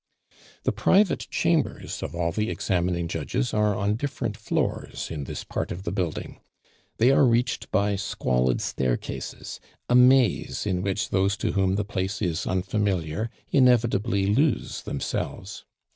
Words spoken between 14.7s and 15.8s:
themselves.